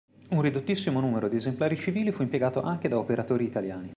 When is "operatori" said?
2.97-3.45